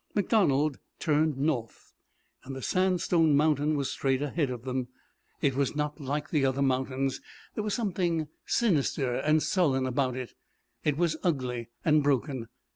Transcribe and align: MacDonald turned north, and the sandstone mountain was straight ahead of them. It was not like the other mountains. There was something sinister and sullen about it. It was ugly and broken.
MacDonald 0.15 0.79
turned 0.97 1.37
north, 1.37 1.93
and 2.43 2.55
the 2.55 2.63
sandstone 2.63 3.37
mountain 3.37 3.77
was 3.77 3.91
straight 3.91 4.23
ahead 4.23 4.49
of 4.49 4.63
them. 4.63 4.87
It 5.43 5.53
was 5.55 5.75
not 5.75 5.99
like 6.01 6.31
the 6.31 6.43
other 6.43 6.63
mountains. 6.63 7.21
There 7.53 7.63
was 7.63 7.75
something 7.75 8.27
sinister 8.43 9.13
and 9.13 9.43
sullen 9.43 9.85
about 9.85 10.15
it. 10.15 10.33
It 10.83 10.97
was 10.97 11.17
ugly 11.21 11.69
and 11.85 12.01
broken. 12.01 12.47